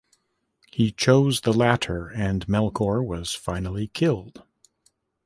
[0.71, 4.41] He chose the latter, and Melkor was finally killed.